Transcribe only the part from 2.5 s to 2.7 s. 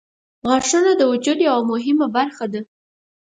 ده.